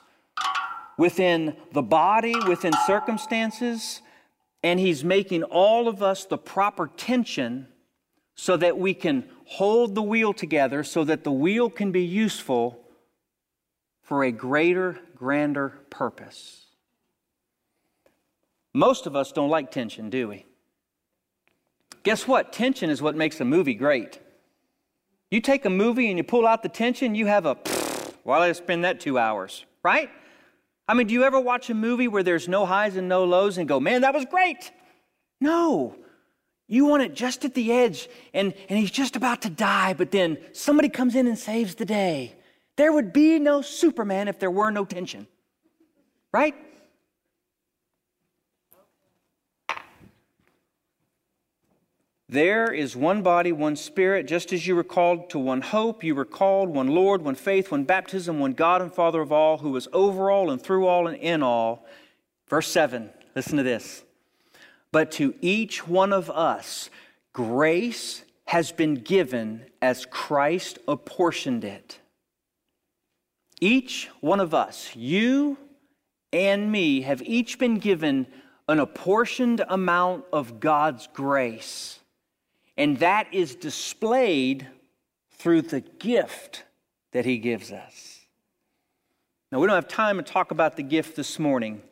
[0.97, 4.01] within the body, within circumstances
[4.63, 7.67] and He's making all of us the proper tension
[8.35, 12.81] so that we can hold the wheel together so that the wheel can be useful
[14.03, 16.67] for a greater, grander purpose.
[18.73, 20.47] Most of us don't like tension, do we?
[22.03, 22.53] Guess what?
[22.53, 24.21] Tension is what makes a movie great.
[25.31, 28.53] You take a movie and you pull out the tension, you have a, did I
[28.53, 30.11] spend that two hours, right?
[30.91, 33.59] I mean, do you ever watch a movie where there's no highs and no lows
[33.59, 34.73] and go, man, that was great?
[35.41, 35.95] No.
[36.67, 40.11] You want it just at the edge, and, and he's just about to die, but
[40.11, 42.35] then somebody comes in and saves the day.
[42.77, 45.29] There would be no Superman if there were no tension.
[46.33, 46.57] Right?
[52.31, 56.15] There is one body, one spirit, just as you were called to one hope, you
[56.15, 59.75] were called one Lord, one faith, one baptism, one God and Father of all, who
[59.75, 61.85] is over all and through all and in all.
[62.49, 64.05] Verse 7, listen to this.
[64.93, 66.89] But to each one of us,
[67.33, 71.99] grace has been given as Christ apportioned it.
[73.61, 75.59] Each one of us, you
[76.33, 78.29] and me, have each been given
[78.69, 82.00] an apportioned amount of God's grace.
[82.81, 84.67] And that is displayed
[85.33, 86.65] through the gift
[87.13, 88.21] that He gives us.
[89.53, 91.83] Now, we don't have time to talk about the gift this morning,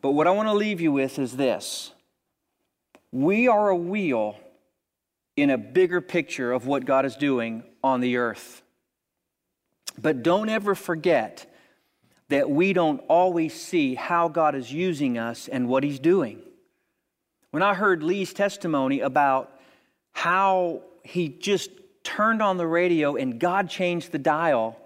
[0.00, 1.92] but what I want to leave you with is this
[3.12, 4.36] we are a wheel
[5.36, 8.62] in a bigger picture of what God is doing on the earth.
[9.96, 11.48] But don't ever forget
[12.30, 16.40] that we don't always see how God is using us and what He's doing.
[17.52, 19.53] When I heard Lee's testimony about
[20.14, 21.70] how he just
[22.02, 24.80] turned on the radio and God changed the dial.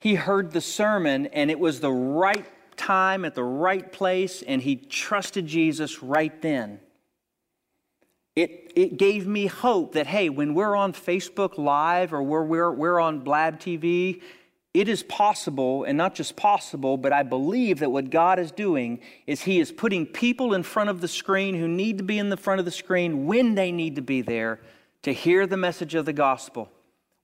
[0.00, 2.46] He heard the sermon and it was the right
[2.76, 6.80] time at the right place and he trusted Jesus right then.
[8.34, 12.70] It, it gave me hope that, hey, when we're on Facebook Live or we're, we're,
[12.70, 14.20] we're on Blab TV,
[14.80, 19.00] it is possible, and not just possible, but I believe that what God is doing
[19.26, 22.28] is He is putting people in front of the screen who need to be in
[22.28, 24.60] the front of the screen when they need to be there
[25.02, 26.70] to hear the message of the gospel.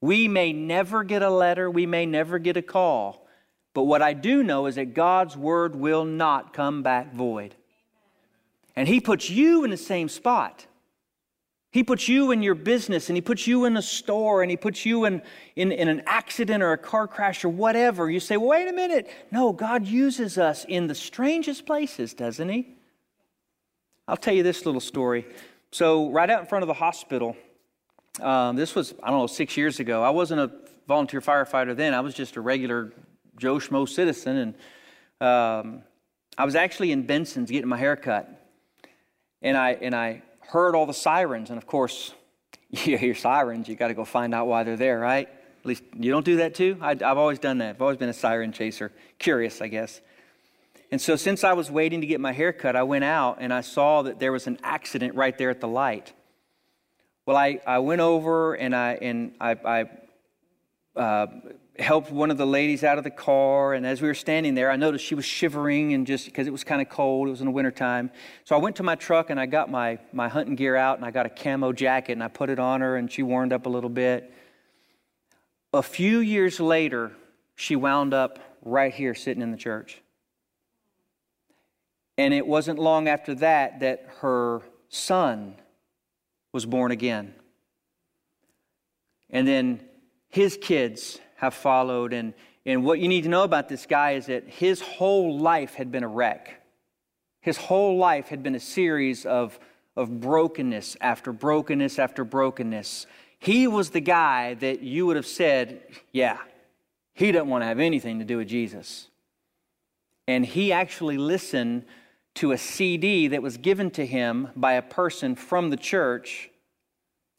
[0.00, 3.26] We may never get a letter, we may never get a call,
[3.74, 7.54] but what I do know is that God's word will not come back void.
[8.74, 10.66] And He puts you in the same spot.
[11.72, 14.58] He puts you in your business and he puts you in a store and he
[14.58, 15.22] puts you in,
[15.56, 18.10] in, in, an accident or a car crash or whatever.
[18.10, 19.10] You say, wait a minute.
[19.30, 22.76] No, God uses us in the strangest places, doesn't he?
[24.06, 25.26] I'll tell you this little story.
[25.70, 27.34] So, right out in front of the hospital,
[28.20, 30.02] um, this was, I don't know, six years ago.
[30.02, 30.50] I wasn't a
[30.86, 32.92] volunteer firefighter then, I was just a regular
[33.38, 34.36] Joe Schmo citizen.
[34.36, 34.54] And
[35.26, 35.82] um,
[36.36, 38.28] I was actually in Benson's getting my hair cut.
[39.40, 41.48] And I, and I heard all the sirens.
[41.48, 42.12] And of course,
[42.70, 45.28] you hear sirens, you got to go find out why they're there, right?
[45.28, 46.76] At least you don't do that too?
[46.80, 47.76] I, have always done that.
[47.76, 48.92] I've always been a siren chaser.
[49.18, 50.00] Curious, I guess.
[50.90, 53.52] And so, since I was waiting to get my hair cut, I went out and
[53.52, 56.12] I saw that there was an accident right there at the light.
[57.24, 59.56] Well, I, I went over and I, and I,
[60.96, 61.26] I uh,
[61.82, 63.74] helped one of the ladies out of the car.
[63.74, 66.50] And as we were standing there, I noticed she was shivering and just because it
[66.50, 68.10] was kind of cold, it was in the wintertime.
[68.44, 71.04] So I went to my truck and I got my, my hunting gear out and
[71.04, 73.66] I got a camo jacket and I put it on her and she warmed up
[73.66, 74.32] a little bit.
[75.72, 77.12] A few years later,
[77.54, 80.00] she wound up right here sitting in the church.
[82.18, 85.54] And it wasn't long after that that her son
[86.52, 87.34] was born again.
[89.30, 89.80] And then
[90.28, 92.12] his kids have followed.
[92.12, 92.34] And,
[92.64, 95.90] and what you need to know about this guy is that his whole life had
[95.90, 96.62] been a wreck.
[97.40, 99.58] His whole life had been a series of,
[99.96, 103.06] of brokenness after brokenness after brokenness.
[103.40, 105.82] He was the guy that you would have said,
[106.12, 106.38] yeah,
[107.12, 109.08] he doesn't want to have anything to do with Jesus.
[110.28, 111.84] And he actually listened
[112.36, 116.51] to a CD that was given to him by a person from the church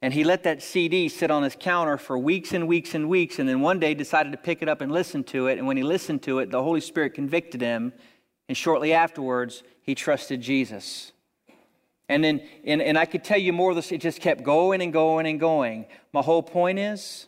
[0.04, 3.39] and he let that CD sit on his counter for weeks and weeks and weeks,
[3.39, 5.58] and then one day decided to pick it up and listen to it.
[5.58, 7.93] And when he listened to it, the Holy Spirit convicted him,
[8.49, 11.14] and shortly afterwards, he trusted Jesus.
[12.10, 14.82] And then, and, and I could tell you more of this, it just kept going
[14.82, 15.86] and going and going.
[16.12, 17.28] My whole point is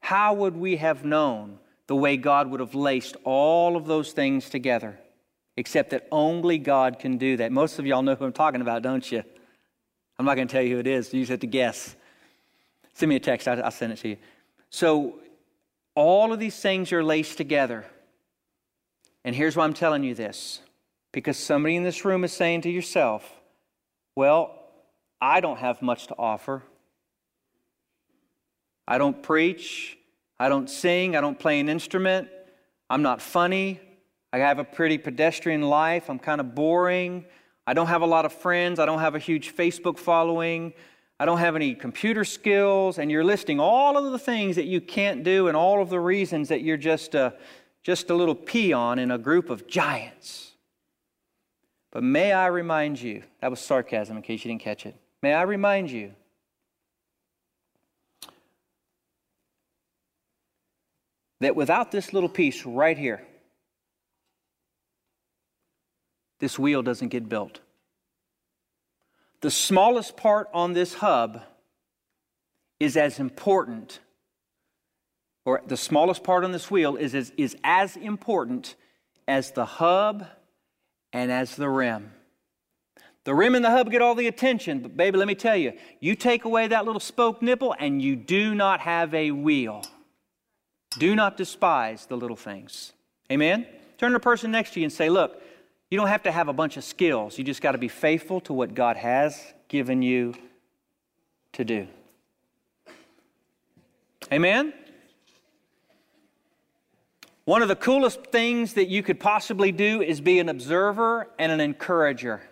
[0.00, 1.58] how would we have known
[1.88, 4.98] the way God would have laced all of those things together?
[5.58, 7.52] Except that only God can do that.
[7.52, 9.24] Most of y'all know who I'm talking about, don't you?
[10.18, 11.12] I'm not going to tell you who it is.
[11.12, 11.94] You just have to guess.
[12.94, 14.16] Send me a text, I'll, I'll send it to you.
[14.70, 15.20] So,
[15.94, 17.86] all of these things are laced together.
[19.24, 20.60] And here's why I'm telling you this
[21.12, 23.28] because somebody in this room is saying to yourself,
[24.14, 24.56] Well,
[25.20, 26.62] I don't have much to offer.
[28.86, 29.98] I don't preach.
[30.38, 31.16] I don't sing.
[31.16, 32.28] I don't play an instrument.
[32.88, 33.80] I'm not funny.
[34.32, 36.08] I have a pretty pedestrian life.
[36.08, 37.24] I'm kind of boring.
[37.66, 38.78] I don't have a lot of friends.
[38.78, 40.72] I don't have a huge Facebook following.
[41.18, 42.98] I don't have any computer skills.
[42.98, 45.98] And you're listing all of the things that you can't do and all of the
[45.98, 47.34] reasons that you're just a,
[47.82, 50.52] just a little peon in a group of giants.
[51.90, 54.94] But may I remind you, that was sarcasm in case you didn't catch it.
[55.22, 56.12] May I remind you
[61.40, 63.26] that without this little piece right here,
[66.38, 67.60] this wheel doesn't get built.
[69.40, 71.42] The smallest part on this hub
[72.80, 74.00] is as important,
[75.44, 78.74] or the smallest part on this wheel is as, is as important
[79.28, 80.26] as the hub
[81.12, 82.12] and as the rim.
[83.24, 85.72] The rim and the hub get all the attention, but baby, let me tell you,
[85.98, 89.82] you take away that little spoke nipple and you do not have a wheel.
[90.98, 92.92] Do not despise the little things.
[93.30, 93.66] Amen?
[93.98, 95.42] Turn to the person next to you and say, Look,
[95.90, 97.38] you don't have to have a bunch of skills.
[97.38, 100.34] You just got to be faithful to what God has given you
[101.52, 101.86] to do.
[104.32, 104.72] Amen?
[107.44, 111.52] One of the coolest things that you could possibly do is be an observer and
[111.52, 112.42] an encourager.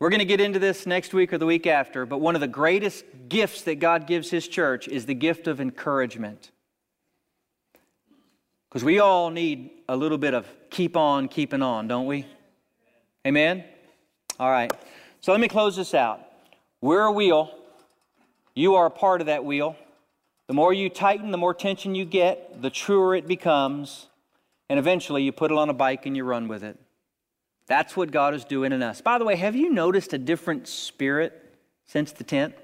[0.00, 2.40] We're going to get into this next week or the week after, but one of
[2.40, 6.50] the greatest gifts that God gives His church is the gift of encouragement.
[8.72, 12.24] Because we all need a little bit of keep on keeping on, don't we?
[13.26, 13.64] Amen?
[14.40, 14.72] All right.
[15.20, 16.20] So let me close this out.
[16.80, 17.54] We're a wheel.
[18.54, 19.76] You are a part of that wheel.
[20.46, 24.06] The more you tighten, the more tension you get, the truer it becomes,
[24.70, 26.78] and eventually you put it on a bike and you run with it.
[27.66, 29.02] That's what God is doing in us.
[29.02, 31.54] By the way, have you noticed a different spirit
[31.84, 32.54] since the tent?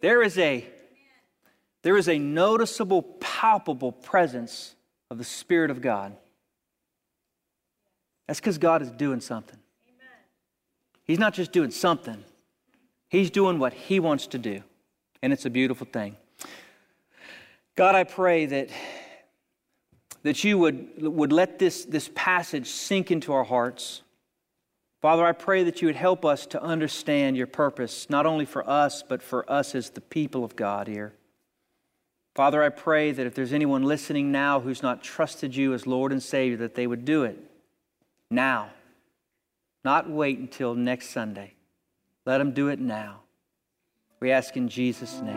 [0.00, 0.66] There is a
[1.82, 4.74] there is a noticeable, palpable presence
[5.10, 6.16] of the Spirit of God.
[8.26, 9.58] That's because God is doing something.
[11.04, 12.22] He's not just doing something,
[13.08, 14.62] He's doing what He wants to do.
[15.22, 16.16] And it's a beautiful thing.
[17.74, 18.70] God, I pray that,
[20.22, 24.02] that you would, would let this, this passage sink into our hearts.
[25.00, 28.68] Father, I pray that you would help us to understand your purpose, not only for
[28.68, 31.14] us, but for us as the people of God here.
[32.38, 36.12] Father, I pray that if there's anyone listening now who's not trusted you as Lord
[36.12, 37.36] and Savior, that they would do it
[38.30, 38.70] now,
[39.84, 41.54] not wait until next Sunday.
[42.24, 43.22] Let them do it now.
[44.20, 45.34] We ask in Jesus' name.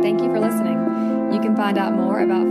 [0.00, 0.78] Thank you for listening.
[1.34, 2.47] You can find out more about